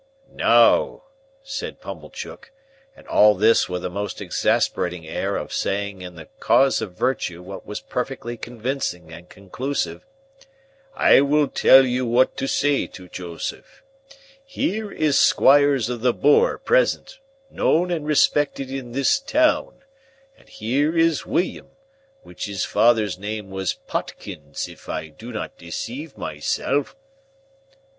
[0.33, 1.03] "Now,"
[1.43, 2.51] said Pumblechook,
[2.95, 7.43] and all this with a most exasperating air of saying in the cause of virtue
[7.43, 10.03] what was perfectly convincing and conclusive,
[10.95, 13.83] "I will tell you what to say to Joseph.
[14.43, 17.19] Here is Squires of the Boar present,
[17.51, 19.83] known and respected in this town,
[20.35, 21.69] and here is William,
[22.23, 26.95] which his father's name was Potkins if I do not deceive myself."